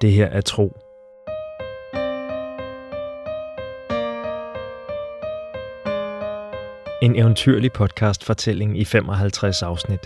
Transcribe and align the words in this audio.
Det 0.00 0.12
her 0.12 0.26
er 0.26 0.40
tro. 0.40 0.76
En 7.02 7.16
eventyrlig 7.16 7.72
podcast-fortælling 7.72 8.78
i 8.78 8.84
55 8.84 9.62
afsnit. 9.62 10.00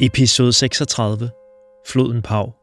Episode 0.00 0.52
36. 0.52 1.30
Floden 1.86 2.22
Pau. 2.22 2.59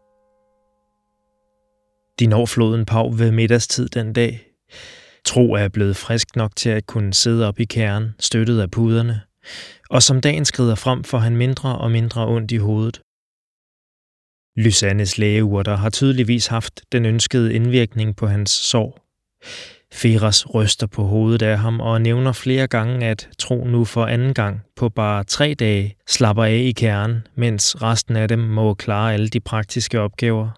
De 2.20 2.28
når 2.28 2.46
floden 2.46 2.86
Pav 2.86 3.20
ved 3.20 3.32
middagstid 3.32 3.90
den 3.90 4.14
dag. 4.14 4.48
Tro 5.26 5.54
er 5.54 5.68
blevet 5.68 5.98
frisk 5.98 6.36
nok 6.36 6.56
til 6.56 6.70
at 6.70 6.88
kunne 6.88 7.14
sidde 7.14 7.48
op 7.48 7.60
i 7.60 7.66
kernen, 7.66 8.16
støttet 8.20 8.62
af 8.62 8.72
puderne, 8.72 9.22
og 9.90 10.04
som 10.04 10.22
dagen 10.22 10.46
skrider 10.46 10.76
frem, 10.76 11.04
får 11.04 11.18
han 11.18 11.36
mindre 11.36 11.78
og 11.78 11.92
mindre 11.92 12.28
ondt 12.28 12.52
i 12.52 12.58
hovedet. 12.58 13.02
Lysannes 14.58 15.18
lægeurter 15.18 15.76
har 15.76 15.90
tydeligvis 15.90 16.48
haft 16.48 16.82
den 16.92 17.06
ønskede 17.06 17.54
indvirkning 17.54 18.16
på 18.16 18.28
hans 18.28 18.52
sår. 18.52 19.08
Feras 19.94 20.54
ryster 20.54 20.88
på 20.88 21.04
hovedet 21.04 21.42
af 21.42 21.60
ham 21.60 21.80
og 21.80 22.02
nævner 22.02 22.32
flere 22.32 22.68
gange, 22.68 23.06
at 23.06 23.30
Tro 23.38 23.64
nu 23.66 23.86
for 23.86 24.06
anden 24.06 24.34
gang 24.34 24.62
på 24.76 24.90
bare 24.90 25.24
tre 25.24 25.54
dage 25.54 25.96
slapper 26.08 26.44
af 26.44 26.64
i 26.66 26.72
kernen, 26.72 27.28
mens 27.36 27.82
resten 27.82 28.16
af 28.16 28.28
dem 28.28 28.40
må 28.40 28.74
klare 28.74 29.14
alle 29.14 29.28
de 29.28 29.40
praktiske 29.40 30.00
opgaver. 30.00 30.50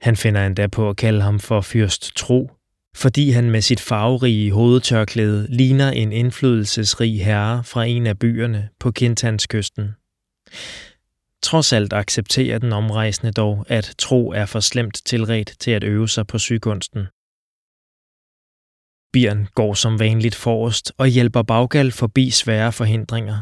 Han 0.00 0.16
finder 0.16 0.46
endda 0.46 0.66
på 0.66 0.88
at 0.88 0.96
kalde 0.96 1.20
ham 1.20 1.40
for 1.40 1.60
Fyrst 1.60 2.16
Tro, 2.16 2.50
fordi 2.96 3.30
han 3.30 3.50
med 3.50 3.60
sit 3.60 3.80
farverige 3.80 4.52
hovedtørklæde 4.52 5.46
ligner 5.50 5.90
en 5.90 6.12
indflydelsesrig 6.12 7.24
herre 7.24 7.64
fra 7.64 7.84
en 7.84 8.06
af 8.06 8.18
byerne 8.18 8.68
på 8.78 8.90
Kintanskysten. 8.90 9.94
Trods 11.42 11.72
alt 11.72 11.92
accepterer 11.92 12.58
den 12.58 12.72
omrejsende 12.72 13.32
dog, 13.32 13.64
at 13.68 13.94
Tro 13.98 14.30
er 14.32 14.46
for 14.46 14.60
slemt 14.60 15.00
tilret 15.04 15.52
til 15.58 15.70
at 15.70 15.84
øve 15.84 16.08
sig 16.08 16.26
på 16.26 16.38
sygekunsten. 16.38 17.06
Bjørn 19.12 19.46
går 19.54 19.74
som 19.74 19.98
vanligt 19.98 20.34
forrest 20.34 20.92
og 20.98 21.06
hjælper 21.06 21.42
Baggal 21.42 21.92
forbi 21.92 22.30
svære 22.30 22.72
forhindringer. 22.72 23.38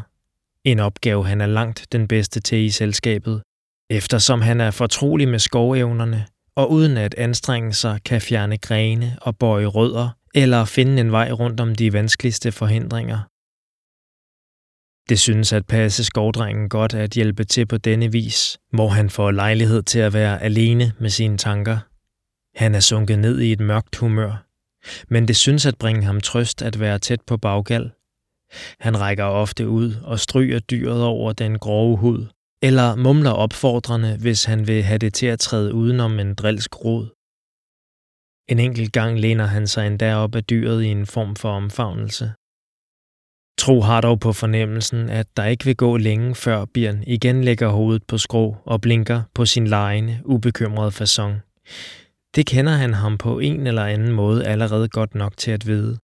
En 0.63 0.79
opgave, 0.79 1.27
han 1.27 1.41
er 1.41 1.45
langt 1.45 1.87
den 1.91 2.07
bedste 2.07 2.39
til 2.39 2.57
i 2.57 2.69
selskabet, 2.69 3.41
eftersom 3.89 4.41
han 4.41 4.61
er 4.61 4.71
fortrolig 4.71 5.27
med 5.27 5.39
skovevnerne 5.39 6.25
og 6.59 6.71
uden 6.71 6.97
at 6.97 7.15
anstrenge 7.17 7.73
sig 7.73 7.99
kan 8.05 8.21
fjerne 8.21 8.57
grene 8.57 9.17
og 9.21 9.37
bøje 9.37 9.65
rødder 9.65 10.09
eller 10.35 10.65
finde 10.65 11.01
en 11.01 11.11
vej 11.11 11.31
rundt 11.31 11.59
om 11.59 11.75
de 11.75 11.93
vanskeligste 11.93 12.51
forhindringer. 12.51 13.19
Det 15.09 15.19
synes 15.19 15.53
at 15.53 15.65
passe 15.65 16.03
skovdrengen 16.03 16.69
godt 16.69 16.93
at 16.93 17.11
hjælpe 17.11 17.43
til 17.43 17.65
på 17.65 17.77
denne 17.77 18.11
vis, 18.11 18.57
hvor 18.71 18.89
han 18.89 19.09
får 19.09 19.31
lejlighed 19.31 19.83
til 19.83 19.99
at 19.99 20.13
være 20.13 20.41
alene 20.41 20.93
med 20.99 21.09
sine 21.09 21.37
tanker. 21.37 21.77
Han 22.55 22.75
er 22.75 22.79
sunket 22.79 23.19
ned 23.19 23.39
i 23.39 23.51
et 23.51 23.59
mørkt 23.59 23.95
humør, 23.95 24.45
men 25.07 25.27
det 25.27 25.35
synes 25.35 25.65
at 25.65 25.77
bringe 25.77 26.03
ham 26.03 26.21
trøst 26.21 26.61
at 26.61 26.79
være 26.79 26.99
tæt 26.99 27.21
på 27.27 27.37
baggal. 27.37 27.91
Han 28.79 28.99
rækker 28.99 29.23
ofte 29.23 29.67
ud 29.67 29.95
og 30.03 30.19
stryger 30.19 30.59
dyret 30.59 31.03
over 31.03 31.33
den 31.33 31.59
grove 31.59 31.97
hud, 31.97 32.25
eller 32.61 32.95
mumler 32.95 33.31
opfordrende, 33.31 34.17
hvis 34.17 34.43
han 34.45 34.67
vil 34.67 34.83
have 34.83 34.97
det 34.97 35.13
til 35.13 35.25
at 35.25 35.39
træde 35.39 35.73
udenom 35.73 36.19
en 36.19 36.35
drilsk 36.35 36.85
rod. 36.85 37.05
En 38.51 38.59
enkelt 38.59 38.93
gang 38.93 39.19
læner 39.19 39.45
han 39.45 39.67
sig 39.67 39.87
endda 39.87 40.15
op 40.15 40.35
af 40.35 40.43
dyret 40.43 40.83
i 40.83 40.87
en 40.87 41.05
form 41.05 41.35
for 41.35 41.49
omfavnelse. 41.49 42.33
Tro 43.59 43.81
har 43.81 44.01
dog 44.01 44.19
på 44.19 44.33
fornemmelsen, 44.33 45.09
at 45.09 45.27
der 45.37 45.45
ikke 45.45 45.65
vil 45.65 45.75
gå 45.75 45.97
længe, 45.97 46.35
før 46.35 46.65
Bjørn 46.65 47.03
igen 47.07 47.43
lægger 47.43 47.67
hovedet 47.67 48.03
på 48.07 48.17
skrå 48.17 48.55
og 48.65 48.81
blinker 48.81 49.21
på 49.33 49.45
sin 49.45 49.67
lejende, 49.67 50.21
ubekymrede 50.25 50.91
façon. 51.01 51.33
Det 52.35 52.45
kender 52.45 52.71
han 52.71 52.93
ham 52.93 53.17
på 53.17 53.39
en 53.39 53.67
eller 53.67 53.85
anden 53.85 54.11
måde 54.11 54.45
allerede 54.45 54.89
godt 54.89 55.15
nok 55.15 55.37
til 55.37 55.51
at 55.51 55.67
vide. 55.67 55.97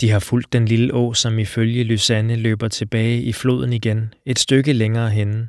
De 0.00 0.10
har 0.10 0.18
fulgt 0.18 0.52
den 0.52 0.64
lille 0.64 0.94
å, 0.94 1.14
som 1.14 1.38
ifølge 1.38 1.84
Lysanne 1.84 2.36
løber 2.36 2.68
tilbage 2.68 3.22
i 3.22 3.32
floden 3.32 3.72
igen, 3.72 4.14
et 4.26 4.38
stykke 4.38 4.72
længere 4.72 5.10
henne. 5.10 5.48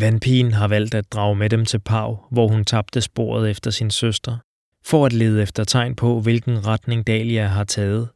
Vandpigen 0.00 0.52
har 0.52 0.68
valgt 0.68 0.94
at 0.94 1.12
drage 1.12 1.36
med 1.36 1.50
dem 1.50 1.64
til 1.64 1.78
Pav, 1.78 2.26
hvor 2.30 2.48
hun 2.48 2.64
tabte 2.64 3.00
sporet 3.00 3.50
efter 3.50 3.70
sin 3.70 3.90
søster, 3.90 4.38
for 4.84 5.06
at 5.06 5.12
lede 5.12 5.42
efter 5.42 5.64
tegn 5.64 5.96
på, 5.96 6.20
hvilken 6.20 6.66
retning 6.66 7.06
Dalia 7.06 7.46
har 7.46 7.64
taget. 7.64 8.08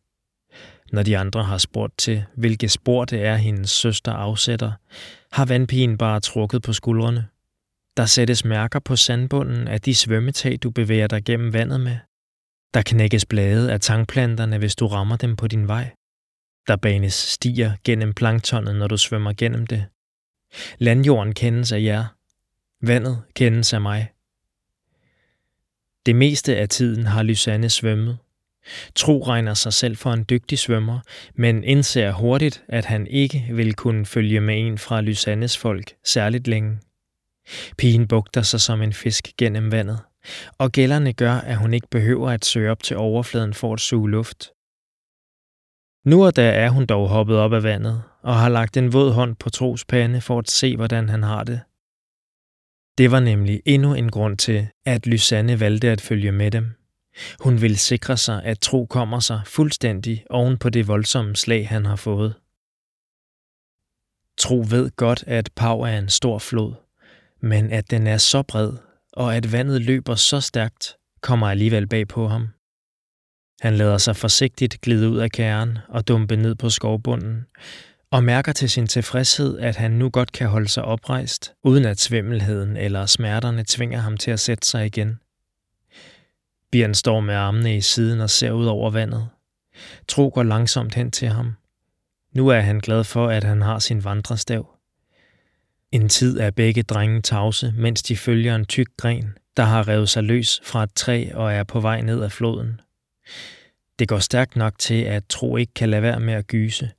Når 0.92 1.02
de 1.02 1.18
andre 1.18 1.44
har 1.44 1.58
spurgt 1.58 1.98
til, 1.98 2.24
hvilke 2.36 2.68
spor 2.68 3.04
det 3.04 3.24
er, 3.24 3.36
hendes 3.36 3.70
søster 3.70 4.12
afsætter, 4.12 4.72
har 5.32 5.44
vandpigen 5.44 5.98
bare 5.98 6.20
trukket 6.20 6.62
på 6.62 6.72
skuldrene. 6.72 7.26
Der 7.96 8.06
sættes 8.06 8.44
mærker 8.44 8.78
på 8.78 8.96
sandbunden 8.96 9.68
af 9.68 9.80
de 9.80 9.94
svømmetag, 9.94 10.58
du 10.62 10.70
bevæger 10.70 11.06
dig 11.06 11.24
gennem 11.24 11.52
vandet 11.52 11.80
med. 11.80 11.96
Der 12.74 12.82
knækkes 12.82 13.26
blade 13.26 13.72
af 13.72 13.80
tangplanterne, 13.80 14.58
hvis 14.58 14.76
du 14.76 14.86
rammer 14.86 15.16
dem 15.16 15.36
på 15.36 15.46
din 15.46 15.68
vej. 15.68 15.90
Der 16.66 16.76
banes 16.76 17.14
stier 17.14 17.72
gennem 17.84 18.14
planktonet, 18.14 18.76
når 18.76 18.86
du 18.86 18.96
svømmer 18.96 19.32
gennem 19.32 19.66
det. 19.66 19.86
Landjorden 20.78 21.34
kendes 21.34 21.72
af 21.72 21.80
jer. 21.80 22.04
Vandet 22.82 23.22
kendes 23.34 23.72
af 23.72 23.80
mig. 23.80 24.12
Det 26.06 26.16
meste 26.16 26.56
af 26.56 26.68
tiden 26.68 27.06
har 27.06 27.22
Lysanne 27.22 27.70
svømmet. 27.70 28.18
Tro 28.94 29.22
regner 29.22 29.54
sig 29.54 29.72
selv 29.72 29.96
for 29.96 30.12
en 30.12 30.26
dygtig 30.30 30.58
svømmer, 30.58 31.00
men 31.34 31.64
indser 31.64 32.12
hurtigt, 32.12 32.64
at 32.68 32.84
han 32.84 33.06
ikke 33.06 33.46
vil 33.50 33.74
kunne 33.74 34.06
følge 34.06 34.40
med 34.40 34.66
en 34.66 34.78
fra 34.78 35.00
Lysannes 35.00 35.58
folk 35.58 35.94
særligt 36.04 36.48
længe. 36.48 36.78
Pigen 37.78 38.08
bugter 38.08 38.42
sig 38.42 38.60
som 38.60 38.82
en 38.82 38.92
fisk 38.92 39.28
gennem 39.38 39.72
vandet 39.72 40.00
og 40.58 40.72
gælderne 40.72 41.12
gør, 41.12 41.32
at 41.32 41.56
hun 41.56 41.74
ikke 41.74 41.88
behøver 41.90 42.30
at 42.30 42.44
søge 42.44 42.70
op 42.70 42.82
til 42.82 42.96
overfladen 42.96 43.54
for 43.54 43.72
at 43.72 43.80
suge 43.80 44.10
luft. 44.10 44.50
Nu 46.04 46.24
og 46.24 46.36
da 46.36 46.50
er 46.50 46.68
hun 46.68 46.86
dog 46.86 47.08
hoppet 47.08 47.36
op 47.36 47.52
af 47.52 47.62
vandet 47.62 48.02
og 48.22 48.36
har 48.36 48.48
lagt 48.48 48.76
en 48.76 48.92
våd 48.92 49.12
hånd 49.12 49.36
på 49.36 49.50
Tros 49.50 49.84
pande 49.84 50.20
for 50.20 50.38
at 50.38 50.50
se, 50.50 50.76
hvordan 50.76 51.08
han 51.08 51.22
har 51.22 51.44
det. 51.44 51.60
Det 52.98 53.10
var 53.10 53.20
nemlig 53.20 53.62
endnu 53.66 53.94
en 53.94 54.10
grund 54.10 54.38
til, 54.38 54.68
at 54.86 55.06
Lysanne 55.06 55.60
valgte 55.60 55.90
at 55.90 56.00
følge 56.00 56.32
med 56.32 56.50
dem. 56.50 56.72
Hun 57.40 57.62
vil 57.62 57.78
sikre 57.78 58.16
sig, 58.16 58.44
at 58.44 58.60
Tro 58.60 58.86
kommer 58.86 59.20
sig 59.20 59.40
fuldstændig 59.46 60.24
oven 60.30 60.58
på 60.58 60.70
det 60.70 60.88
voldsomme 60.88 61.36
slag, 61.36 61.68
han 61.68 61.86
har 61.86 61.96
fået. 61.96 62.34
Tro 64.38 64.64
ved 64.70 64.90
godt, 64.96 65.24
at 65.26 65.50
Pau 65.56 65.80
er 65.80 65.98
en 65.98 66.08
stor 66.08 66.38
flod, 66.38 66.74
men 67.40 67.72
at 67.72 67.90
den 67.90 68.06
er 68.06 68.16
så 68.16 68.42
bred, 68.42 68.72
og 69.12 69.36
at 69.36 69.52
vandet 69.52 69.82
løber 69.82 70.14
så 70.14 70.40
stærkt, 70.40 70.96
kommer 71.20 71.48
alligevel 71.48 71.86
bag 71.86 72.08
på 72.08 72.28
ham. 72.28 72.48
Han 73.60 73.76
lader 73.76 73.98
sig 73.98 74.16
forsigtigt 74.16 74.80
glide 74.80 75.10
ud 75.10 75.18
af 75.18 75.30
kæren 75.30 75.78
og 75.88 76.08
dumpe 76.08 76.36
ned 76.36 76.54
på 76.54 76.70
skovbunden, 76.70 77.46
og 78.10 78.24
mærker 78.24 78.52
til 78.52 78.70
sin 78.70 78.86
tilfredshed, 78.86 79.58
at 79.58 79.76
han 79.76 79.90
nu 79.90 80.10
godt 80.10 80.32
kan 80.32 80.48
holde 80.48 80.68
sig 80.68 80.84
oprejst, 80.84 81.52
uden 81.64 81.84
at 81.84 82.00
svimmelheden 82.00 82.76
eller 82.76 83.06
smerterne 83.06 83.64
tvinger 83.68 83.98
ham 83.98 84.16
til 84.16 84.30
at 84.30 84.40
sætte 84.40 84.66
sig 84.66 84.86
igen. 84.86 85.20
Bjørn 86.72 86.94
står 86.94 87.20
med 87.20 87.34
armene 87.34 87.76
i 87.76 87.80
siden 87.80 88.20
og 88.20 88.30
ser 88.30 88.50
ud 88.50 88.66
over 88.66 88.90
vandet. 88.90 89.28
Tro 90.08 90.30
går 90.34 90.42
langsomt 90.42 90.94
hen 90.94 91.10
til 91.10 91.28
ham. 91.28 91.56
Nu 92.34 92.48
er 92.48 92.60
han 92.60 92.80
glad 92.80 93.04
for, 93.04 93.28
at 93.28 93.44
han 93.44 93.62
har 93.62 93.78
sin 93.78 94.04
vandrestav. 94.04 94.79
En 95.92 96.08
tid 96.08 96.38
er 96.38 96.50
begge 96.50 96.82
drenge 96.82 97.22
tavse, 97.22 97.74
mens 97.76 98.02
de 98.02 98.16
følger 98.16 98.54
en 98.54 98.64
tyk 98.64 98.86
gren, 98.96 99.38
der 99.56 99.62
har 99.62 99.88
revet 99.88 100.08
sig 100.08 100.22
løs 100.22 100.60
fra 100.64 100.82
et 100.82 100.94
træ 100.94 101.30
og 101.34 101.52
er 101.52 101.64
på 101.64 101.80
vej 101.80 102.00
ned 102.00 102.22
ad 102.22 102.30
floden. 102.30 102.80
Det 103.98 104.08
går 104.08 104.18
stærkt 104.18 104.56
nok 104.56 104.78
til, 104.78 105.02
at 105.02 105.24
Tro 105.28 105.56
ikke 105.56 105.74
kan 105.74 105.90
lade 105.90 106.02
være 106.02 106.20
med 106.20 106.34
at 106.34 106.46
gyse. 106.46 106.90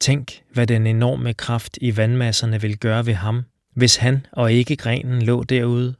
Tænk, 0.00 0.42
hvad 0.52 0.66
den 0.66 0.86
enorme 0.86 1.34
kraft 1.34 1.78
i 1.80 1.96
vandmasserne 1.96 2.60
vil 2.60 2.78
gøre 2.78 3.06
ved 3.06 3.14
ham, 3.14 3.44
hvis 3.74 3.96
han 3.96 4.26
og 4.32 4.52
ikke 4.52 4.76
grenen 4.76 5.22
lå 5.22 5.42
derude. 5.42 5.94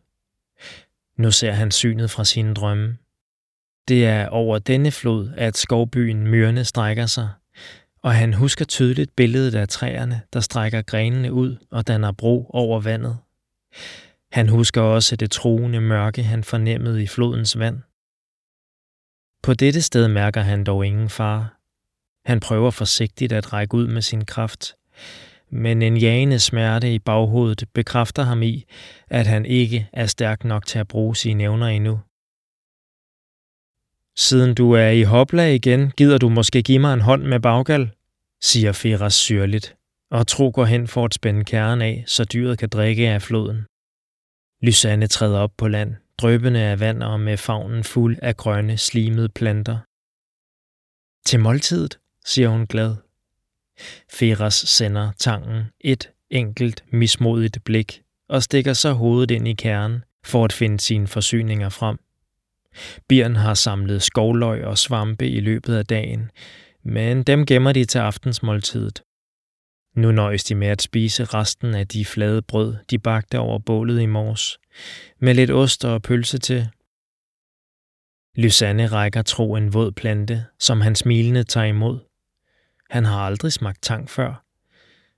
Nu 1.17 1.31
ser 1.31 1.53
han 1.53 1.71
synet 1.71 2.11
fra 2.11 2.25
sine 2.25 2.55
drømme. 2.55 2.97
Det 3.89 4.07
er 4.07 4.29
over 4.29 4.59
denne 4.59 4.91
flod, 4.91 5.33
at 5.37 5.57
skovbyen 5.57 6.27
Myrne 6.27 6.65
strækker 6.65 7.07
sig, 7.07 7.29
og 8.03 8.15
han 8.15 8.35
husker 8.35 8.65
tydeligt 8.65 9.17
billedet 9.17 9.55
af 9.55 9.69
træerne, 9.69 10.21
der 10.33 10.41
strækker 10.41 10.83
grenene 10.83 11.33
ud 11.33 11.57
og 11.71 11.87
danner 11.87 12.13
bro 12.13 12.51
over 12.51 12.81
vandet. 12.81 13.19
Han 14.33 14.49
husker 14.49 14.81
også 14.81 15.17
det 15.17 15.31
truende 15.31 15.81
mørke, 15.81 16.23
han 16.23 16.45
fornemmede 16.45 17.03
i 17.03 17.07
flodens 17.07 17.59
vand. 17.59 17.79
På 19.43 19.55
dette 19.55 19.83
sted 19.83 20.09
mærker 20.09 20.41
han 20.41 20.65
dog 20.65 20.87
ingen 20.87 21.09
far. 21.09 21.61
Han 22.25 22.41
prøver 22.41 22.71
forsigtigt 22.71 23.33
at 23.33 23.53
række 23.53 23.75
ud 23.75 23.87
med 23.87 24.03
sin 24.03 24.25
kraft. 24.25 24.75
men 25.53 25.83
en 25.83 25.97
jagende 25.97 26.39
smerte 26.39 26.95
i 26.95 26.99
baghovedet 26.99 27.65
bekræfter 27.75 28.23
ham 28.23 28.43
i, 28.43 28.65
at 29.09 29.27
han 29.27 29.47
ikke 29.47 29.89
er 29.93 30.07
stærk 30.07 30.45
nok 30.45 30.67
til 30.67 30.79
at 30.79 30.89
bruge 30.89 31.17
sine 31.17 31.43
evner 31.43 31.67
endnu. 31.67 32.01
Siden 34.17 34.55
du 34.55 34.73
er 34.73 34.89
i 34.89 35.03
hopla 35.03 35.55
igen, 35.55 35.91
gider 35.91 36.19
du 36.19 36.29
måske 36.29 36.63
give 36.63 36.79
mig 36.79 36.95
en 36.95 37.01
hånd 37.01 37.23
med 37.23 37.41
baggal, 37.41 37.91
siger 38.43 38.73
Feras 38.73 39.15
syrligt, 39.15 39.77
og 40.11 40.27
Tro 40.27 40.51
går 40.55 40.65
hen 40.65 40.89
for 40.89 41.05
at 41.05 41.15
spænde 41.15 41.45
kæren 41.45 41.83
af, 41.83 42.05
så 42.07 42.25
dyret 42.25 42.59
kan 42.59 42.69
drikke 42.69 43.09
af 43.09 43.23
floden. 43.23 43.67
Lysanne 44.63 45.07
træder 45.07 45.39
op 45.39 45.53
på 45.57 45.69
land, 45.69 45.95
drøbende 46.19 46.61
af 46.61 46.81
vand 46.81 47.03
og 47.03 47.21
med 47.21 47.37
favnen 47.37 47.85
fuld 47.85 48.19
af 48.23 48.37
grønne, 48.37 48.77
slimede 48.79 49.29
planter. 49.29 49.79
Til 51.27 51.41
måltidet, 51.41 51.99
siger 52.25 52.49
hun 52.49 52.67
glad. 52.67 52.97
Feras 54.13 54.55
sender 54.55 55.13
tangen 55.19 55.65
et 55.81 56.11
enkelt, 56.31 56.85
mismodigt 56.93 57.65
blik 57.65 58.03
og 58.29 58.43
stikker 58.43 58.73
så 58.73 58.93
hovedet 58.93 59.31
ind 59.31 59.49
i 59.49 59.53
kernen 59.55 60.05
for 60.25 60.45
at 60.45 60.53
finde 60.53 60.81
sine 60.81 61.07
forsyninger 61.07 61.69
frem. 61.69 61.99
Birn 63.09 63.37
har 63.37 63.55
samlet 63.55 64.03
skovløg 64.03 64.65
og 64.65 64.79
svampe 64.79 65.29
i 65.29 65.41
løbet 65.41 65.75
af 65.75 65.87
dagen, 65.87 66.31
men 66.85 67.23
dem 67.23 67.47
gemmer 67.47 67.73
de 67.73 67.85
til 67.85 67.99
aftensmåltidet. 67.99 69.03
Nu 69.97 70.13
nøjes 70.13 70.45
de 70.45 70.55
med 70.55 70.69
at 70.69 70.83
spise 70.83 71.25
resten 71.25 71.75
af 71.75 71.89
de 71.89 72.05
flade 72.05 72.43
brød, 72.43 72.77
de 72.91 72.99
bagte 72.99 73.39
over 73.39 73.59
bålet 73.59 74.01
i 74.01 74.07
mors, 74.07 74.59
med 75.21 75.35
lidt 75.35 75.51
ost 75.51 75.85
og 75.85 76.03
pølse 76.03 76.39
til. 76.39 76.69
Lysanne 78.37 78.87
rækker 78.87 79.23
Tro 79.23 79.55
en 79.55 79.75
våd 79.75 79.93
plante, 79.93 80.45
som 80.59 80.81
han 80.81 80.95
smilende 80.95 81.45
tager 81.45 81.67
imod. 81.67 81.99
Han 82.91 83.05
har 83.05 83.21
aldrig 83.21 83.53
smagt 83.53 83.83
tang 83.83 84.11
før, 84.11 84.45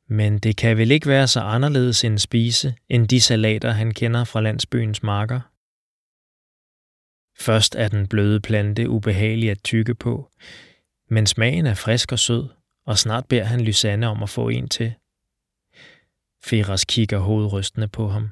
men 0.08 0.38
det 0.38 0.56
kan 0.56 0.76
vel 0.76 0.90
ikke 0.90 1.08
være 1.08 1.26
så 1.26 1.40
anderledes 1.40 2.04
en 2.04 2.18
spise 2.18 2.74
end 2.88 3.08
de 3.08 3.20
salater, 3.20 3.70
han 3.70 3.94
kender 3.94 4.24
fra 4.24 4.40
landsbyens 4.40 5.02
marker. 5.02 5.40
Først 7.42 7.74
er 7.74 7.88
den 7.88 8.06
bløde 8.06 8.40
plante 8.40 8.88
ubehagelig 8.88 9.50
at 9.50 9.62
tykke 9.64 9.94
på, 9.94 10.30
men 11.08 11.26
smagen 11.26 11.66
er 11.66 11.74
frisk 11.74 12.12
og 12.12 12.18
sød, 12.18 12.48
og 12.86 12.98
snart 12.98 13.26
beder 13.26 13.44
han 13.44 13.60
Lysanne 13.60 14.08
om 14.08 14.22
at 14.22 14.30
få 14.30 14.48
en 14.48 14.68
til. 14.68 14.94
Feras 16.44 16.84
kigger 16.84 17.18
hovedrystende 17.18 17.88
på 17.88 18.08
ham. 18.08 18.30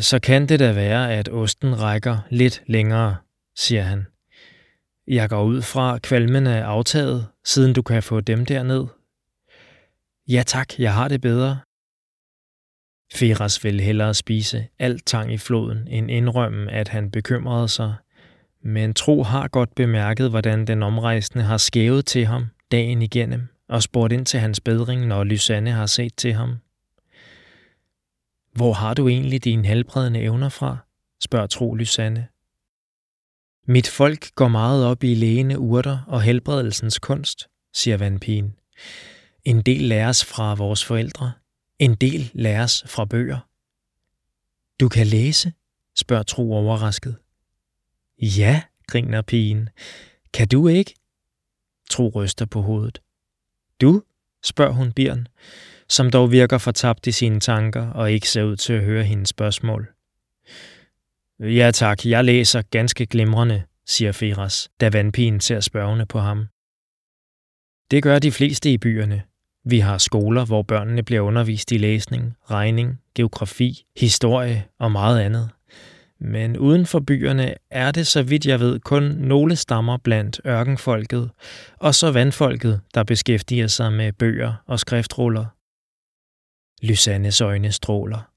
Så 0.00 0.18
kan 0.18 0.48
det 0.48 0.60
da 0.60 0.72
være, 0.72 1.12
at 1.12 1.28
osten 1.28 1.80
rækker 1.80 2.18
lidt 2.30 2.62
længere, 2.66 3.16
siger 3.56 3.82
han. 3.82 4.06
Jeg 5.06 5.28
går 5.28 5.44
ud 5.44 5.62
fra, 5.62 5.98
kvalmen 5.98 6.46
er 6.46 6.64
aftaget, 6.64 7.26
siden 7.44 7.72
du 7.72 7.82
kan 7.82 8.02
få 8.02 8.20
dem 8.20 8.46
derned. 8.46 8.86
Ja 10.28 10.42
tak, 10.46 10.78
jeg 10.78 10.94
har 10.94 11.08
det 11.08 11.20
bedre. 11.20 11.60
Feras 13.12 13.64
vil 13.64 13.80
hellere 13.80 14.14
spise 14.14 14.66
alt 14.78 15.06
tang 15.06 15.32
i 15.32 15.38
floden, 15.38 15.88
end 15.88 16.10
indrømme, 16.10 16.72
at 16.72 16.88
han 16.88 17.10
bekymrede 17.10 17.68
sig. 17.68 17.94
Men 18.62 18.94
Tro 18.94 19.22
har 19.22 19.48
godt 19.48 19.74
bemærket, 19.74 20.30
hvordan 20.30 20.66
den 20.66 20.82
omrejsende 20.82 21.44
har 21.44 21.56
skævet 21.56 22.06
til 22.06 22.26
ham 22.26 22.46
dagen 22.72 23.02
igennem 23.02 23.48
og 23.68 23.82
spurgt 23.82 24.12
ind 24.12 24.26
til 24.26 24.40
hans 24.40 24.60
bedring, 24.60 25.06
når 25.06 25.24
Lysanne 25.24 25.70
har 25.70 25.86
set 25.86 26.16
til 26.16 26.32
ham. 26.32 26.56
Hvor 28.52 28.72
har 28.72 28.94
du 28.94 29.08
egentlig 29.08 29.44
dine 29.44 29.66
helbredende 29.66 30.20
evner 30.20 30.48
fra? 30.48 30.76
spørger 31.24 31.46
Tro 31.46 31.74
Lysanne. 31.74 32.28
Mit 33.68 33.88
folk 33.88 34.34
går 34.34 34.48
meget 34.48 34.86
op 34.86 35.04
i 35.04 35.14
lægende 35.14 35.58
urter 35.58 35.98
og 36.06 36.22
helbredelsens 36.22 36.98
kunst, 36.98 37.46
siger 37.74 37.96
vandpigen. 37.96 38.54
En 39.44 39.62
del 39.62 39.80
læres 39.82 40.24
fra 40.24 40.54
vores 40.54 40.84
forældre, 40.84 41.32
en 41.78 41.94
del 41.94 42.30
læres 42.34 42.84
fra 42.86 43.04
bøger. 43.04 43.48
Du 44.80 44.88
kan 44.88 45.06
læse, 45.06 45.52
spørger 45.94 46.22
Tro 46.22 46.52
overrasket. 46.52 47.16
Ja, 48.18 48.62
griner 48.86 49.22
pigen. 49.22 49.68
Kan 50.32 50.48
du 50.48 50.68
ikke? 50.68 50.94
Tro 51.90 52.08
ryster 52.14 52.46
på 52.46 52.60
hovedet. 52.60 53.02
Du? 53.80 54.02
spørger 54.44 54.72
hun 54.72 54.92
Bjørn, 54.92 55.28
som 55.88 56.10
dog 56.10 56.32
virker 56.32 56.58
fortabt 56.58 57.06
i 57.06 57.12
sine 57.12 57.40
tanker 57.40 57.90
og 57.90 58.12
ikke 58.12 58.28
ser 58.28 58.42
ud 58.42 58.56
til 58.56 58.72
at 58.72 58.84
høre 58.84 59.04
hendes 59.04 59.28
spørgsmål. 59.28 59.88
Ja 61.40 61.70
tak, 61.70 62.06
jeg 62.06 62.24
læser 62.24 62.62
ganske 62.62 63.06
glimrende, 63.06 63.62
siger 63.86 64.12
Feras, 64.12 64.70
da 64.80 64.88
vandpigen 64.88 65.40
ser 65.40 65.60
spørgende 65.60 66.06
på 66.06 66.18
ham. 66.18 66.46
Det 67.90 68.02
gør 68.02 68.18
de 68.18 68.32
fleste 68.32 68.72
i 68.72 68.78
byerne. 68.78 69.22
Vi 69.68 69.78
har 69.78 69.98
skoler, 69.98 70.44
hvor 70.44 70.62
børnene 70.62 71.02
bliver 71.02 71.20
undervist 71.20 71.72
i 71.72 71.76
læsning, 71.76 72.36
regning, 72.50 73.00
geografi, 73.14 73.84
historie 73.96 74.64
og 74.78 74.92
meget 74.92 75.20
andet. 75.20 75.50
Men 76.20 76.58
uden 76.58 76.86
for 76.86 77.00
byerne 77.00 77.54
er 77.70 77.90
det, 77.90 78.06
så 78.06 78.22
vidt 78.22 78.46
jeg 78.46 78.60
ved, 78.60 78.80
kun 78.80 79.02
nogle 79.02 79.56
stammer 79.56 79.96
blandt 79.96 80.40
ørkenfolket, 80.46 81.30
og 81.76 81.94
så 81.94 82.10
vandfolket, 82.10 82.80
der 82.94 83.04
beskæftiger 83.04 83.66
sig 83.66 83.92
med 83.92 84.12
bøger 84.12 84.54
og 84.66 84.80
skriftruller. 84.80 85.46
Lysannes 86.86 87.40
øjne 87.40 87.72
stråler. 87.72 88.30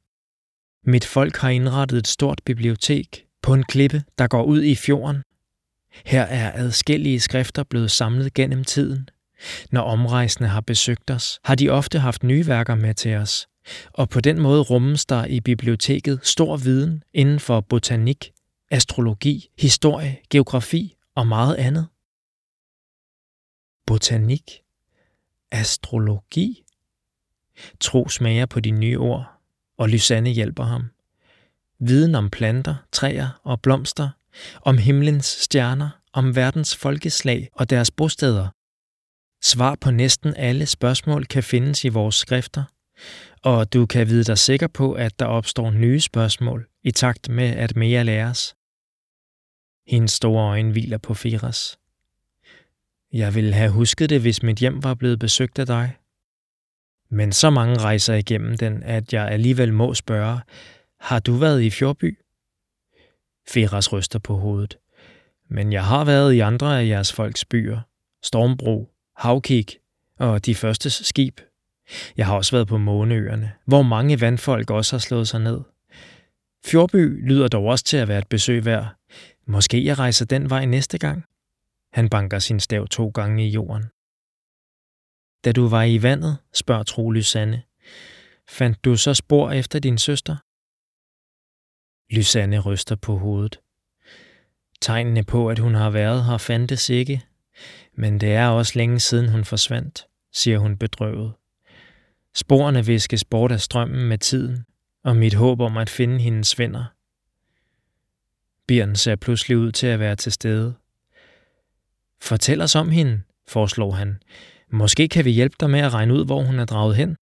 Mit 0.90 1.06
folk 1.06 1.38
har 1.38 1.50
indrettet 1.50 1.98
et 1.98 2.08
stort 2.08 2.42
bibliotek 2.46 3.25
på 3.42 3.54
en 3.54 3.64
klippe, 3.64 4.04
der 4.18 4.28
går 4.28 4.44
ud 4.44 4.64
i 4.64 4.75
fjorden. 4.75 5.22
Her 6.06 6.22
er 6.22 6.52
adskillige 6.56 7.20
skrifter 7.20 7.64
blevet 7.64 7.92
samlet 7.92 8.34
gennem 8.34 8.64
tiden. 8.64 9.10
Når 9.71 9.81
omrejsende 9.81 10.50
har 10.50 10.62
besøgt 10.62 11.12
os, 11.12 11.39
har 11.44 11.56
de 11.56 11.69
ofte 11.69 12.00
haft 12.00 12.24
nye 12.24 12.47
værker 12.47 12.75
med 12.75 12.94
til 12.94 13.15
os, 13.15 13.47
og 13.94 14.09
på 14.09 14.21
den 14.21 14.41
måde 14.41 14.62
rummes 14.62 15.06
der 15.06 15.25
i 15.25 15.39
biblioteket 15.39 16.19
stor 16.24 16.57
viden 16.57 17.03
inden 17.13 17.39
for 17.39 17.62
botanik, 17.62 18.31
astrologi, 18.71 19.50
historie, 19.59 20.18
geografi 20.30 20.95
og 21.15 21.27
meget 21.27 21.56
andet. 21.56 21.88
Botanik? 23.88 24.62
Astrologi? 25.51 26.63
Tro 27.80 28.09
smager 28.09 28.45
på 28.45 28.59
de 28.59 28.71
nye 28.71 29.00
ord, 29.00 29.25
og 29.77 29.89
Lysanne 29.89 30.30
hjælper 30.30 30.63
ham. 30.63 30.83
Viden 31.80 32.15
om 32.15 32.30
planter, 32.30 32.75
træer 32.91 33.39
og 33.44 33.62
blomster, 33.62 34.09
om 34.62 34.77
himlens 34.77 35.25
stjerner, 35.25 35.89
om 36.13 36.36
verdens 36.36 36.75
folkeslag 36.75 37.50
og 37.53 37.69
deres 37.69 37.91
bosteder. 37.91 38.47
Svar 39.41 39.75
på 39.81 39.91
næsten 39.91 40.33
alle 40.38 40.65
spørgsmål 40.65 41.25
kan 41.25 41.43
findes 41.43 41.86
i 41.86 41.89
vores 41.89 42.15
skrifter– 42.15 42.63
og 43.43 43.74
du 43.74 43.86
kan 43.86 44.08
vide 44.08 44.24
dig 44.24 44.38
sikker 44.38 44.67
på, 44.67 44.93
at 44.93 45.19
der 45.19 45.25
opstår 45.25 45.72
nye 45.72 46.00
spørgsmål 46.00 46.67
i 46.84 46.91
takt 46.91 47.29
med, 47.29 47.50
at 47.50 47.75
mere 47.75 48.03
læres. 48.03 48.55
Hendes 49.88 50.12
store 50.12 50.50
øjne 50.50 50.72
hviler 50.72 50.98
på 50.98 51.13
Firas. 51.13 51.79
Jeg 53.13 53.36
ville 53.36 53.53
have 53.53 53.72
husket 53.72 54.10
det, 54.10 54.22
hvis 54.22 54.43
mit 54.43 54.58
hjem 54.58 54.84
var 54.84 54.93
blevet 54.93 55.19
besøgt 55.19 55.60
af 55.60 55.65
dig. 55.65 55.98
Men 57.10 57.31
så 57.31 57.50
mange 57.50 57.77
rejser 57.79 58.13
igennem 58.13 58.58
den, 58.58 58.84
at 58.84 59.13
jeg 59.13 59.27
alligevel 59.27 59.74
må 59.74 59.93
spørge, 59.93 60.39
har 61.00 61.19
du 61.19 61.34
været 61.34 61.62
i 61.62 61.69
Fjordby? 61.69 62.19
Firas 63.50 63.93
ryster 63.93 64.19
på 64.19 64.38
hovedet. 64.38 64.77
Men 65.50 65.74
jeg 65.74 65.86
har 65.86 66.05
været 66.05 66.34
i 66.34 66.39
andre 66.39 66.81
af 66.81 66.88
jeres 66.88 67.13
folks 67.13 67.46
byer. 67.46 67.79
Stormbro, 68.24 68.89
Havkik 69.20 69.78
og 70.18 70.46
de 70.46 70.56
første 70.56 70.90
skib 70.90 71.40
jeg 72.18 72.26
har 72.26 72.36
også 72.36 72.52
været 72.52 72.68
på 72.68 72.78
Måneøerne, 72.78 73.52
hvor 73.66 73.82
mange 73.82 74.22
vandfolk 74.22 74.70
også 74.70 74.96
har 74.96 75.00
slået 75.00 75.28
sig 75.28 75.40
ned. 75.40 75.62
Fjordby 76.66 77.28
lyder 77.28 77.48
dog 77.48 77.66
også 77.66 77.86
til 77.86 77.98
at 77.98 78.08
være 78.08 78.20
et 78.20 78.28
besøg 78.28 78.66
værd. 78.66 78.96
Måske 79.46 79.86
jeg 79.86 80.00
rejser 80.00 80.26
den 80.26 80.50
vej 80.50 80.66
næste 80.66 80.98
gang. 80.98 81.26
Han 81.94 82.10
banker 82.10 82.40
sin 82.40 82.60
stav 82.60 82.88
to 82.88 83.10
gange 83.10 83.48
i 83.48 83.50
jorden. 83.50 83.84
Da 85.46 85.52
du 85.52 85.68
var 85.68 85.84
i 85.84 86.04
vandet, 86.04 86.38
spørger 86.54 86.84
Trolig 86.84 87.26
Sande, 87.26 87.62
fandt 88.50 88.86
du 88.86 88.96
så 88.96 89.14
spor 89.14 89.52
efter 89.52 89.80
din 89.80 89.98
søster? 89.98 90.36
Lysanne 92.16 92.60
ryster 92.60 92.96
på 92.96 93.18
hovedet. 93.18 93.60
Tegnene 94.82 95.24
på, 95.24 95.50
at 95.50 95.60
hun 95.60 95.76
har 95.76 95.90
været 95.90 96.26
her, 96.26 96.38
fandtes 96.38 96.90
ikke, 96.90 97.22
men 97.94 98.22
det 98.22 98.34
er 98.34 98.48
også 98.48 98.74
længe 98.75 99.00
siden 99.00 99.30
hun 99.30 99.46
forsvandt, 99.46 100.08
siger 100.34 100.60
hun 100.60 100.78
bedrøvet. 100.78 101.34
Sporene 102.36 102.86
viskes 102.86 103.25
bort 103.25 103.51
af 103.51 103.60
strømmen 103.60 104.08
med 104.08 104.18
tiden, 104.18 104.66
og 105.04 105.16
mit 105.16 105.34
håb 105.34 105.62
om 105.62 105.78
at 105.78 105.89
finde 105.89 106.20
hendes 106.20 106.60
venner. 106.60 106.86
Bjørn 108.68 108.96
ser 108.96 109.16
pludselig 109.16 109.58
ud 109.58 109.72
til 109.72 109.88
at 109.88 110.00
være 110.00 110.16
til 110.16 110.32
stede. 110.32 110.75
Fortæl 112.22 112.62
os 112.62 112.75
om 112.75 112.89
hende, 112.89 113.22
foreslår 113.48 113.92
han. 113.92 114.22
Måske 114.72 115.08
kan 115.08 115.25
vi 115.25 115.32
hjælpe 115.32 115.56
dig 115.60 115.70
med 115.70 115.80
at 115.80 115.94
regne 115.94 116.13
ud, 116.13 116.25
hvor 116.25 116.44
hun 116.44 116.60
er 116.60 116.66
draget 116.66 116.96
hen. 116.96 117.16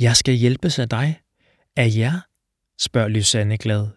Jeg 0.00 0.16
skal 0.16 0.34
hjælpes 0.34 0.78
af 0.78 0.88
dig. 0.88 1.20
Af 1.76 1.88
jer? 1.96 2.20
spørger 2.78 3.08
Lysanne 3.08 3.58
glad. 3.58 3.88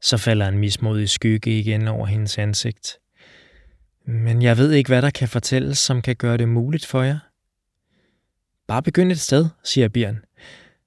Så 0.00 0.16
falder 0.16 0.48
en 0.48 0.58
mismodig 0.58 1.10
skygge 1.10 1.58
igen 1.58 1.88
over 1.88 2.06
hendes 2.06 2.38
ansigt. 2.38 2.98
Men 4.04 4.42
jeg 4.42 4.58
ved 4.58 4.72
ikke, 4.72 4.88
hvad 4.88 5.02
der 5.02 5.10
kan 5.10 5.28
fortælles, 5.28 5.78
som 5.78 6.02
kan 6.02 6.16
gøre 6.16 6.36
det 6.36 6.48
muligt 6.48 6.86
for 6.86 7.02
jer. 7.02 7.18
Bare 8.66 8.82
begynd 8.82 9.12
et 9.12 9.20
sted, 9.20 9.48
siger 9.64 9.88
Bjørn. 9.88 10.24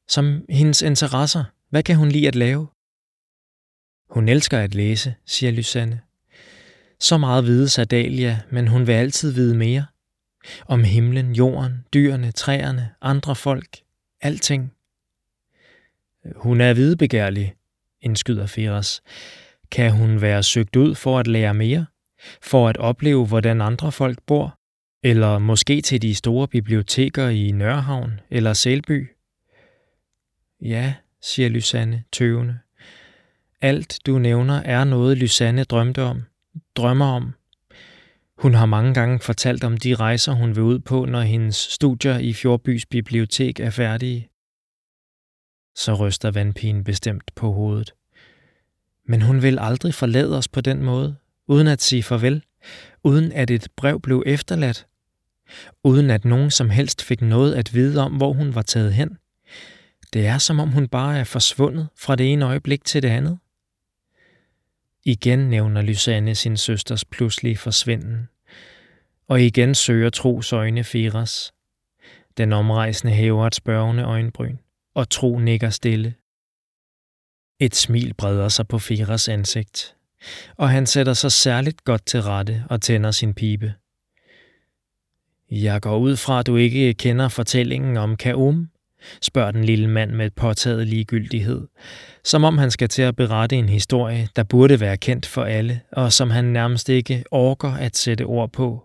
Som 0.07 0.45
hendes 0.50 0.81
interesser. 0.81 1.43
Hvad 1.69 1.84
kan 1.84 1.95
hun 1.95 2.10
lide 2.10 2.27
at 2.27 2.36
lave? 2.36 2.67
Hun 4.10 4.29
elsker 4.29 4.60
at 4.60 4.75
læse, 4.75 5.15
siger 5.25 5.51
Lysanne. 5.51 6.01
Så 7.00 7.17
meget 7.17 7.45
vides 7.45 7.79
af 7.79 7.88
men 8.51 8.67
hun 8.67 8.88
vil 8.88 8.93
altid 8.93 9.31
vide 9.31 9.57
mere. 9.57 9.86
Om 10.65 10.84
himlen, 10.84 11.36
jorden, 11.36 11.86
dyrene, 11.93 12.31
træerne, 12.31 12.89
andre 13.01 13.36
folk, 13.36 13.77
alting. 14.22 14.74
Hun 16.36 16.62
er 16.62 16.74
videbegærlig, 16.74 17.55
indskyder 18.01 18.45
Feras. 18.45 19.01
Kan 19.72 19.91
hun 19.91 20.22
være 20.22 20.43
søgt 20.43 20.75
ud 20.75 20.95
for 20.95 21.19
at 21.19 21.27
lære 21.27 21.53
mere? 21.53 21.86
For 22.41 22.70
at 22.70 22.77
opleve, 22.77 23.25
hvordan 23.25 23.62
andre 23.62 23.91
folk 23.91 24.20
bor? 24.27 24.60
Eller 25.03 25.39
måske 25.39 25.82
til 25.82 26.01
de 26.01 26.15
store 26.15 26.48
biblioteker 26.48 27.29
i 27.29 27.51
Nørhavn 27.51 28.20
eller 28.29 28.53
Selby? 28.53 29.08
Ja, 30.62 30.94
siger 31.22 31.50
Lysanne 31.50 32.03
tøvende. 32.12 32.60
Alt, 33.62 34.00
du 34.05 34.20
nævner, 34.20 34.53
er 34.53 34.84
noget, 34.84 35.17
Lysanne 35.17 35.63
drømte 35.63 36.03
om, 36.03 36.24
drømmer 36.75 37.05
om. 37.05 37.34
Hun 38.38 38.53
har 38.53 38.65
mange 38.65 38.94
gange 38.94 39.20
fortalt 39.20 39.63
om 39.63 39.77
de 39.77 39.96
rejser, 39.96 40.34
hun 40.34 40.55
vil 40.55 40.63
ud 40.63 40.79
på, 40.79 41.05
når 41.05 41.22
hendes 41.22 41.55
studier 41.55 42.17
i 42.17 42.34
Fjordbys 42.34 42.86
bibliotek 42.86 43.60
er 43.60 43.70
færdige. 43.70 44.29
Så 45.75 45.94
ryster 45.94 46.32
vandpigen 46.32 46.84
bestemt 46.84 47.32
på 47.36 47.51
hovedet. 47.51 47.94
Men 49.08 49.22
hun 49.22 49.41
vil 49.41 49.60
aldrig 49.60 49.94
forlade 49.94 50.38
os 50.38 50.48
på 50.48 50.62
den 50.62 50.84
måde, 50.84 51.15
uden 51.48 51.68
at 51.68 51.82
sige 51.82 52.04
farvel, 52.04 52.44
uden 53.04 53.32
at 53.32 53.52
et 53.52 53.68
brev 53.75 54.02
blev 54.02 54.24
efterladt, 54.25 54.88
uden 55.84 56.10
at 56.10 56.25
nogen 56.25 56.52
som 56.52 56.70
helst 56.70 57.04
fik 57.04 57.22
noget 57.22 57.56
at 57.56 57.74
vide 57.74 58.02
om, 58.02 58.14
hvor 58.14 58.34
hun 58.34 58.56
var 58.56 58.62
taget 58.62 58.94
hen. 58.94 59.18
Det 60.14 60.25
er 60.28 60.38
som 60.38 60.60
om 60.60 60.70
hun 60.70 60.88
bare 60.88 61.20
er 61.20 61.24
forsvundet 61.24 61.88
fra 61.98 62.16
det 62.16 62.34
ene 62.34 62.46
øjeblik 62.46 62.86
til 62.86 63.04
det 63.04 63.10
andet. 63.10 63.40
Igen 65.04 65.40
nævner 65.40 65.82
Lysanne 65.82 66.36
sin 66.36 66.58
søsters 66.58 67.06
pludselige 67.06 67.58
forsvinden, 67.58 68.30
og 69.28 69.42
igen 69.42 69.75
søger 69.75 70.10
Tros 70.10 70.54
øjne 70.54 70.84
Firas. 70.84 71.54
Den 72.38 72.54
omrejsende 72.54 73.14
hæver 73.14 73.48
et 73.48 73.56
spørgende 73.56 74.04
øjenbryn, 74.04 74.58
og 74.94 75.10
Tro 75.10 75.40
nikker 75.40 75.70
stille. 75.70 76.14
Et 77.60 77.75
smil 77.75 78.14
breder 78.14 78.50
sig 78.50 78.68
på 78.68 78.80
Firas 78.80 79.28
ansigt, 79.28 79.96
og 80.58 80.70
han 80.70 80.86
sætter 80.86 81.13
sig 81.13 81.32
særligt 81.32 81.84
godt 81.84 82.05
til 82.05 82.22
rette 82.22 82.63
og 82.70 82.82
tænder 82.82 83.12
sin 83.12 83.34
pibe. 83.34 83.74
Jeg 85.51 85.82
går 85.82 85.98
ud 85.98 86.15
fra, 86.17 86.39
at 86.39 86.48
du 86.48 86.55
ikke 86.55 86.94
kender 86.94 87.27
fortællingen 87.27 87.98
om 87.98 88.15
Kaum, 88.15 88.70
spørger 89.22 89.51
den 89.51 89.65
lille 89.65 89.88
mand 89.88 90.12
med 90.12 90.25
et 90.25 90.34
påtaget 90.34 90.88
ligegyldighed, 90.88 91.67
som 92.24 92.44
om 92.44 92.58
han 92.58 92.72
skal 92.72 92.89
til 92.89 93.01
at 93.01 93.15
berette 93.15 93.55
en 93.55 93.70
historie, 93.70 94.27
der 94.36 94.44
burde 94.44 94.79
være 94.79 94.98
kendt 94.98 95.25
for 95.25 95.44
alle, 95.44 95.82
og 95.91 96.13
som 96.13 96.29
han 96.29 96.46
nærmest 96.46 96.89
ikke 96.89 97.24
orker 97.32 97.72
at 97.72 97.98
sætte 97.98 98.24
ord 98.24 98.51
på. 98.51 98.84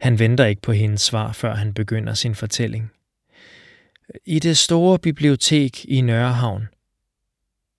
Han 0.00 0.18
venter 0.18 0.44
ikke 0.44 0.62
på 0.62 0.72
hendes 0.72 1.00
svar, 1.00 1.32
før 1.32 1.54
han 1.54 1.74
begynder 1.74 2.14
sin 2.14 2.34
fortælling. 2.34 2.90
I 4.26 4.38
det 4.38 4.56
store 4.56 4.98
bibliotek 4.98 5.84
i 5.84 6.00
Nørrehavn. 6.00 6.68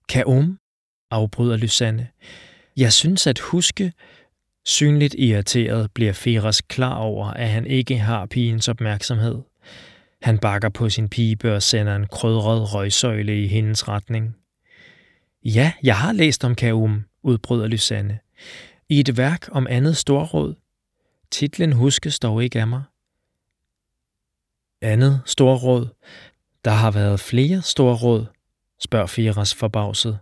Kaum, 0.09 0.59
afbryder 1.11 1.57
Lysanne. 1.57 2.07
Jeg 2.79 2.93
synes 2.93 3.27
at 3.27 3.39
huske, 3.39 3.93
synligt 4.65 5.15
irriteret 5.17 5.91
bliver 5.91 6.13
Feras 6.13 6.61
klar 6.61 6.95
over, 6.95 7.27
at 7.27 7.49
han 7.49 7.67
ikke 7.67 7.97
har 7.97 8.25
pigens 8.25 8.67
opmærksomhed. 8.67 9.41
Han 10.21 10.37
bakker 10.37 10.69
på 10.69 10.89
sin 10.89 11.09
pibe 11.09 11.55
og 11.55 11.63
sender 11.63 11.95
en 11.95 12.07
krødret 12.07 12.73
røgsøjle 12.73 13.43
i 13.43 13.47
hendes 13.47 13.87
retning. 13.87 14.35
Ja, 15.45 15.73
jeg 15.83 15.97
har 15.97 16.13
læst 16.13 16.43
om 16.45 16.55
Kaum, 16.55 17.05
udbryder 17.23 17.67
Lysanne. 17.67 18.19
I 18.89 18.99
et 18.99 19.17
værk 19.17 19.49
om 19.51 19.67
andet 19.69 19.97
storråd. 19.97 20.55
Titlen 21.31 21.73
huskes 21.73 22.19
dog 22.19 22.43
ikke 22.43 22.59
af 22.61 22.67
mig. 22.67 22.83
Andet 24.81 25.21
storråd. 25.25 25.87
Der 26.65 26.71
har 26.71 26.91
været 26.91 27.19
flere 27.19 27.61
storråd, 27.61 28.25
spørger 28.79 29.07
Firas 29.07 29.55
forbavset. 29.55 30.19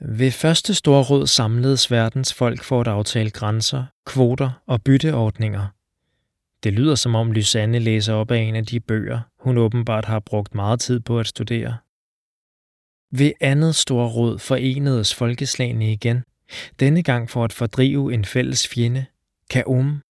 Ved 0.00 0.30
første 0.30 0.74
storråd 0.74 1.26
samledes 1.26 1.90
verdens 1.90 2.34
folk 2.34 2.62
for 2.62 2.80
at 2.80 2.88
aftale 2.88 3.30
grænser, 3.30 3.84
kvoter 4.06 4.50
og 4.66 4.82
bytteordninger. 4.82 5.66
Det 6.62 6.72
lyder 6.72 6.94
som 6.94 7.14
om 7.14 7.32
Lysanne 7.32 7.78
læser 7.78 8.14
op 8.14 8.30
af 8.30 8.38
en 8.38 8.56
af 8.56 8.66
de 8.66 8.80
bøger, 8.80 9.20
hun 9.38 9.58
åbenbart 9.58 10.04
har 10.04 10.20
brugt 10.20 10.54
meget 10.54 10.80
tid 10.80 11.00
på 11.00 11.18
at 11.18 11.26
studere. 11.26 11.76
Ved 13.10 13.32
andet 13.40 13.74
storråd 13.74 14.38
forenedes 14.38 15.14
folkeslagene 15.14 15.92
igen, 15.92 16.22
denne 16.80 17.02
gang 17.02 17.30
for 17.30 17.44
at 17.44 17.52
fordrive 17.52 18.14
en 18.14 18.24
fælles 18.24 18.68
fjende, 18.68 19.06
Kaum. 19.50 20.00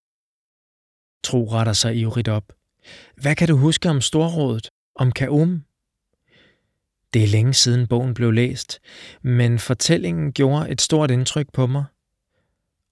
Tro 1.24 1.44
retter 1.44 1.72
sig 1.72 1.96
ivrigt 1.96 2.28
op. 2.28 2.52
Hvad 3.16 3.36
kan 3.36 3.48
du 3.48 3.56
huske 3.56 3.90
om 3.90 4.00
storrådet? 4.00 4.68
Om 4.96 5.12
Kaum? 5.12 5.64
Det 7.14 7.22
er 7.22 7.26
længe 7.26 7.54
siden 7.54 7.86
bogen 7.86 8.14
blev 8.14 8.32
læst, 8.32 8.80
men 9.22 9.58
fortællingen 9.58 10.32
gjorde 10.32 10.70
et 10.70 10.80
stort 10.80 11.10
indtryk 11.10 11.46
på 11.52 11.66
mig. 11.66 11.84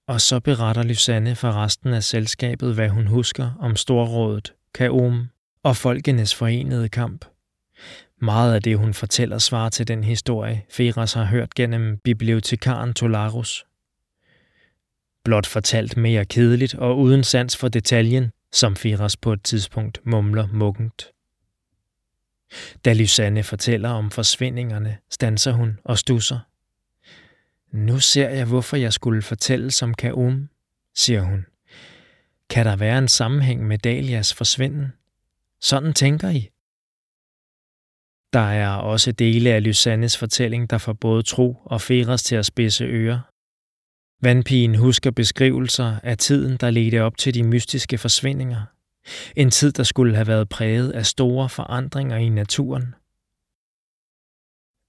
Og 0.07 0.21
så 0.21 0.39
beretter 0.39 0.83
Lysanne 0.83 1.35
for 1.35 1.51
resten 1.51 1.93
af 1.93 2.03
selskabet, 2.03 2.73
hvad 2.73 2.89
hun 2.89 3.07
husker 3.07 3.51
om 3.59 3.75
storrådet, 3.75 4.53
Kaom 4.73 5.27
og 5.63 5.77
folkenes 5.77 6.35
forenede 6.35 6.89
kamp. 6.89 7.25
Meget 8.21 8.53
af 8.53 8.61
det, 8.61 8.77
hun 8.77 8.93
fortæller, 8.93 9.37
svarer 9.37 9.69
til 9.69 9.87
den 9.87 10.03
historie, 10.03 10.63
Feras 10.69 11.13
har 11.13 11.25
hørt 11.25 11.55
gennem 11.55 11.97
bibliotekaren 12.03 12.93
Tolarus. 12.93 13.65
Blot 15.23 15.45
fortalt 15.45 15.97
mere 15.97 16.25
kedeligt 16.25 16.75
og 16.75 16.99
uden 16.99 17.23
sans 17.23 17.57
for 17.57 17.67
detaljen, 17.67 18.31
som 18.53 18.75
Feras 18.75 19.17
på 19.17 19.33
et 19.33 19.43
tidspunkt 19.43 19.99
mumler 20.05 20.47
muggent. 20.53 21.12
Da 22.85 22.93
Lysanne 22.93 23.43
fortæller 23.43 23.89
om 23.89 24.11
forsvindingerne, 24.11 24.97
stanser 25.09 25.51
hun 25.51 25.79
og 25.83 25.97
stusser. 25.97 26.39
Nu 27.71 27.99
ser 27.99 28.29
jeg, 28.29 28.45
hvorfor 28.45 28.77
jeg 28.77 28.93
skulle 28.93 29.21
fortælle 29.21 29.71
som 29.71 29.93
Kaum, 29.93 30.49
siger 30.95 31.21
hun. 31.21 31.45
Kan 32.49 32.65
der 32.65 32.75
være 32.75 32.97
en 32.97 33.07
sammenhæng 33.07 33.67
med 33.67 33.77
Dalias 33.77 34.33
forsvinden? 34.33 34.93
Sådan 35.61 35.93
tænker 35.93 36.29
I. 36.29 36.49
Der 38.33 38.39
er 38.39 38.69
også 38.69 39.11
dele 39.11 39.49
af 39.49 39.63
Lysannes 39.63 40.17
fortælling, 40.17 40.69
der 40.69 40.77
får 40.77 40.93
både 40.93 41.23
tro 41.23 41.57
og 41.65 41.81
Feras 41.81 42.23
til 42.23 42.35
at 42.35 42.45
spidse 42.45 42.85
ører. 42.85 43.19
Vandpigen 44.21 44.75
husker 44.75 45.11
beskrivelser 45.11 45.99
af 46.03 46.17
tiden, 46.17 46.57
der 46.57 46.69
ledte 46.69 47.01
op 47.01 47.17
til 47.17 47.33
de 47.33 47.43
mystiske 47.43 47.97
forsvindinger. 47.97 48.61
En 49.35 49.51
tid, 49.51 49.71
der 49.71 49.83
skulle 49.83 50.15
have 50.15 50.27
været 50.27 50.49
præget 50.49 50.91
af 50.91 51.05
store 51.05 51.49
forandringer 51.49 52.17
i 52.17 52.29
naturen. 52.29 52.95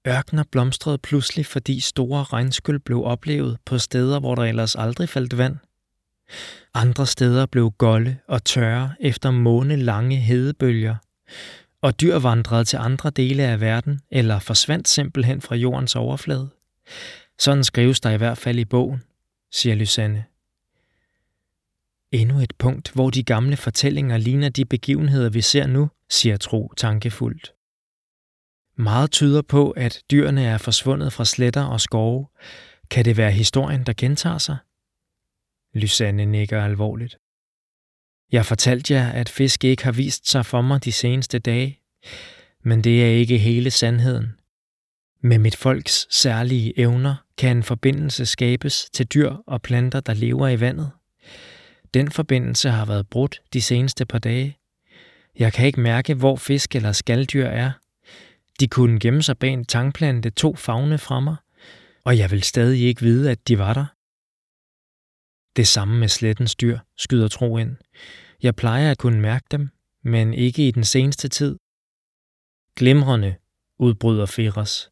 Ørkner 0.07 0.43
blomstrede 0.51 0.97
pludselig, 0.97 1.45
fordi 1.45 1.79
store 1.79 2.23
regnskyld 2.23 2.79
blev 2.79 3.03
oplevet 3.03 3.57
på 3.65 3.77
steder, 3.77 4.19
hvor 4.19 4.35
der 4.35 4.43
ellers 4.43 4.75
aldrig 4.75 5.09
faldt 5.09 5.37
vand. 5.37 5.57
Andre 6.73 7.05
steder 7.05 7.45
blev 7.45 7.71
golde 7.71 8.17
og 8.27 8.45
tørre 8.45 8.95
efter 8.99 9.31
måne 9.31 9.75
lange 9.75 10.15
hedebølger, 10.15 10.95
og 11.81 12.01
dyr 12.01 12.15
vandrede 12.15 12.63
til 12.63 12.77
andre 12.77 13.09
dele 13.09 13.43
af 13.43 13.61
verden 13.61 13.99
eller 14.11 14.39
forsvandt 14.39 14.87
simpelthen 14.87 15.41
fra 15.41 15.55
jordens 15.55 15.95
overflade. 15.95 16.49
Sådan 17.39 17.63
skrives 17.63 17.99
der 17.99 18.09
i 18.09 18.17
hvert 18.17 18.37
fald 18.37 18.59
i 18.59 18.65
bogen, 18.65 19.03
siger 19.51 19.75
Lysanne. 19.75 20.25
Endnu 22.15 22.39
et 22.39 22.53
punkt, 22.57 22.91
hvor 22.91 23.09
de 23.09 23.23
gamle 23.23 23.57
fortællinger 23.57 24.17
ligner 24.17 24.49
de 24.49 24.65
begivenheder, 24.65 25.29
vi 25.29 25.41
ser 25.41 25.67
nu, 25.67 25.89
siger 26.09 26.37
Tro 26.37 26.73
tankefuldt. 26.77 27.53
Meget 28.77 29.11
tyder 29.11 29.41
på, 29.41 29.71
at 29.71 30.03
dyrene 30.11 30.43
er 30.45 30.57
forsvundet 30.57 31.13
fra 31.13 31.25
sletter 31.25 31.63
og 31.63 31.81
skove. 31.81 32.27
Kan 32.89 33.05
det 33.05 33.17
være 33.17 33.31
historien, 33.31 33.83
der 33.83 33.93
gentager 33.97 34.37
sig? 34.37 34.57
Lysanne 35.73 36.25
nikker 36.25 36.63
alvorligt. 36.63 37.17
Jeg 38.31 38.45
fortalte 38.45 38.93
jer, 38.93 39.09
at 39.09 39.29
fisk 39.29 39.63
ikke 39.63 39.83
har 39.83 39.91
vist 39.91 40.29
sig 40.29 40.45
for 40.45 40.61
mig 40.61 40.83
de 40.83 40.91
seneste 40.91 41.39
dage, 41.39 41.79
men 42.63 42.83
det 42.83 43.05
er 43.05 43.09
ikke 43.09 43.37
hele 43.37 43.71
sandheden. 43.71 44.33
Med 45.21 45.39
mit 45.39 45.55
folks 45.55 46.07
særlige 46.15 46.79
evner 46.79 47.15
kan 47.37 47.57
en 47.57 47.63
forbindelse 47.63 48.25
skabes 48.25 48.89
til 48.93 49.05
dyr 49.05 49.31
og 49.47 49.61
planter, 49.61 49.99
der 49.99 50.13
lever 50.13 50.47
i 50.47 50.59
vandet. 50.59 50.91
Den 51.95 52.11
forbindelse 52.11 52.69
har 52.69 52.85
været 52.85 53.09
brudt 53.09 53.41
de 53.53 53.61
seneste 53.61 54.05
par 54.05 54.19
dage. 54.19 54.57
Jeg 55.39 55.53
kan 55.53 55.67
ikke 55.67 55.79
mærke, 55.79 56.13
hvor 56.13 56.35
fisk 56.35 56.75
eller 56.75 56.91
skalddyr 56.91 57.45
er. 57.45 57.71
De 58.59 58.67
kunne 58.67 58.99
gemme 58.99 59.23
sig 59.23 59.37
bag 59.37 59.53
en 59.53 59.65
tangplante 59.65 60.29
to 60.29 60.55
fagne 60.55 60.97
fra 60.97 61.19
mig, 61.19 61.35
og 62.03 62.17
jeg 62.17 62.31
vil 62.31 62.43
stadig 62.43 62.81
ikke 62.81 63.01
vide, 63.01 63.31
at 63.31 63.47
de 63.47 63.57
var 63.57 63.73
der. 63.73 63.85
Det 65.55 65.67
samme 65.67 65.99
med 65.99 66.07
slettens 66.07 66.55
dyr, 66.55 66.79
skyder 66.97 67.27
Tro 67.27 67.57
ind. 67.57 67.75
Jeg 68.43 68.55
plejer 68.55 68.91
at 68.91 68.97
kunne 68.97 69.21
mærke 69.21 69.45
dem, 69.51 69.69
men 70.03 70.33
ikke 70.33 70.67
i 70.67 70.71
den 70.71 70.83
seneste 70.83 71.27
tid. 71.27 71.57
Glimrende, 72.75 73.35
udbryder 73.79 74.25
Feras. 74.25 74.91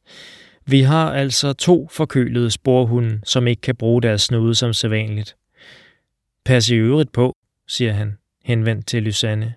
Vi 0.66 0.82
har 0.82 1.14
altså 1.14 1.54
to 1.54 1.88
forkølede 1.88 2.52
sporhunde, 2.52 3.22
som 3.26 3.48
ikke 3.48 3.62
kan 3.62 3.76
bruge 3.76 4.02
deres 4.02 4.22
snude 4.22 4.56
som 4.56 4.74
sædvanligt. 4.74 5.36
Pas 6.46 6.70
i 6.70 6.76
øvrigt 6.76 7.12
på, 7.12 7.36
siger 7.68 7.94
han, 7.94 8.18
henvendt 8.46 8.88
til 8.88 9.04
Lysanne. 9.04 9.54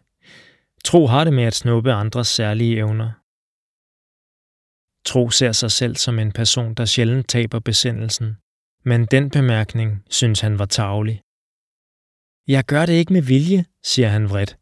Tro 0.84 1.06
har 1.06 1.24
det 1.24 1.32
med 1.32 1.44
at 1.44 1.54
snuppe 1.54 1.92
andres 1.92 2.28
særlige 2.28 2.76
evner. 2.76 3.10
Tro 5.04 5.30
ser 5.30 5.52
sig 5.52 5.70
selv 5.70 5.96
som 5.96 6.18
en 6.18 6.32
person, 6.32 6.74
der 6.74 6.84
sjældent 6.84 7.28
taber 7.28 7.58
besindelsen, 7.58 8.36
men 8.84 9.06
den 9.06 9.30
bemærkning 9.30 10.02
synes 10.10 10.40
han 10.40 10.58
var 10.58 10.66
tavlig. 10.66 11.22
Jeg 12.48 12.64
gør 12.64 12.86
det 12.86 12.92
ikke 12.92 13.12
med 13.12 13.22
vilje, 13.22 13.64
siger 13.84 14.08
han 14.08 14.30
vredt. 14.30 14.56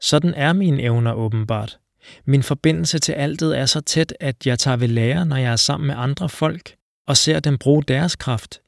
Sådan 0.00 0.34
er 0.34 0.52
mine 0.52 0.82
evner 0.82 1.12
åbenbart. 1.12 1.78
Min 2.24 2.42
forbindelse 2.42 2.98
til 2.98 3.12
altet 3.12 3.58
er 3.58 3.66
så 3.66 3.80
tæt, 3.80 4.14
at 4.20 4.46
jeg 4.46 4.58
tager 4.58 4.76
ved 4.76 4.88
lære, 4.88 5.26
når 5.26 5.36
jeg 5.36 5.52
er 5.52 5.56
sammen 5.56 5.86
med 5.86 5.94
andre 5.98 6.28
folk, 6.28 6.76
og 7.06 7.16
ser 7.16 7.40
dem 7.40 7.58
bruge 7.58 7.82
deres 7.82 8.16
kraft. 8.16 8.60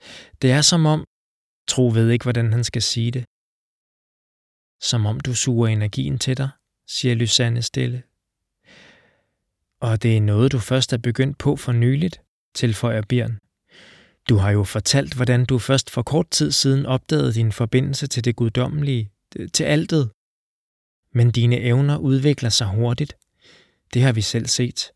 Det 0.43 0.53
er 0.53 0.61
som 0.61 0.87
om, 0.87 1.05
Tro 1.69 1.89
ved 1.95 2.11
ikke, 2.11 2.23
hvordan 2.23 2.53
han 2.53 2.65
skal 2.65 2.83
sige 2.83 3.11
det. 3.11 3.25
Som 4.83 5.07
om 5.07 5.21
du 5.21 5.35
suger 5.35 5.69
energien 5.69 6.19
til 6.19 6.37
dig, 6.37 6.49
siger 6.87 7.15
Lysanne 7.15 7.63
stille. 7.63 8.03
Og 9.81 10.03
det 10.03 10.17
er 10.17 10.21
noget, 10.21 10.53
du 10.53 10.59
først 10.59 10.93
er 10.93 10.99
begyndt 10.99 11.39
på 11.39 11.57
for 11.57 11.73
nyligt, 11.73 12.21
tilføjer 12.55 13.03
Bjørn. 13.09 13.39
Du 14.29 14.37
har 14.37 14.51
jo 14.51 14.65
fortalt, 14.65 15.15
hvordan 15.15 15.45
du 15.45 15.59
først 15.59 15.91
for 15.91 16.03
kort 16.03 16.31
tid 16.31 16.53
siden 16.53 16.87
opdagede 16.87 17.35
din 17.35 17.53
forbindelse 17.53 18.07
til 18.07 18.25
det 18.25 18.37
guddommelige, 18.37 19.11
til 19.53 19.65
altet. 19.65 20.11
Men 21.13 21.31
dine 21.31 21.61
evner 21.61 21.99
udvikler 21.99 22.51
sig 22.51 22.67
hurtigt. 22.67 23.17
Det 23.95 24.03
har 24.03 24.13
vi 24.13 24.21
selv 24.21 24.47
set. 24.47 24.91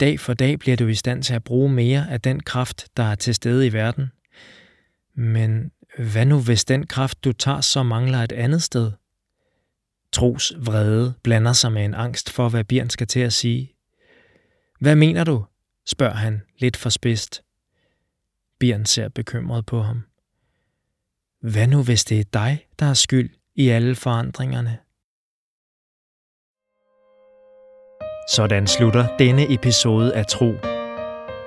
Dag 0.00 0.20
for 0.20 0.34
dag 0.34 0.58
bliver 0.58 0.76
du 0.76 0.86
i 0.86 0.94
stand 0.94 1.22
til 1.22 1.34
at 1.34 1.44
bruge 1.44 1.72
mere 1.72 2.10
af 2.10 2.20
den 2.20 2.40
kraft, 2.40 2.88
der 2.96 3.02
er 3.02 3.14
til 3.14 3.34
stede 3.34 3.66
i 3.66 3.72
verden. 3.72 4.10
Men 5.14 5.70
hvad 5.98 6.26
nu 6.26 6.40
hvis 6.40 6.64
den 6.64 6.86
kraft, 6.86 7.24
du 7.24 7.32
tager, 7.32 7.60
så 7.60 7.82
mangler 7.82 8.18
et 8.18 8.32
andet 8.32 8.62
sted? 8.62 8.92
Tros 10.12 10.52
vrede 10.58 11.14
blander 11.22 11.52
sig 11.52 11.72
med 11.72 11.84
en 11.84 11.94
angst 11.94 12.30
for, 12.30 12.48
hvad 12.48 12.64
Bjørn 12.64 12.90
skal 12.90 13.06
til 13.06 13.20
at 13.20 13.32
sige. 13.32 13.74
Hvad 14.80 14.96
mener 14.96 15.24
du? 15.24 15.44
spørger 15.86 16.14
han 16.14 16.42
lidt 16.58 16.76
for 16.76 16.88
spidst. 16.88 17.42
Bjørn 18.60 18.84
ser 18.84 19.08
bekymret 19.08 19.66
på 19.66 19.82
ham. 19.82 20.02
Hvad 21.40 21.66
nu, 21.66 21.82
hvis 21.82 22.04
det 22.04 22.20
er 22.20 22.24
dig, 22.32 22.66
der 22.78 22.86
er 22.86 22.94
skyld 22.94 23.30
i 23.54 23.68
alle 23.68 23.94
forandringerne? 23.94 24.78
Sådan 28.30 28.66
slutter 28.66 29.16
denne 29.16 29.54
episode 29.54 30.14
af 30.14 30.26
Tro. 30.26 30.69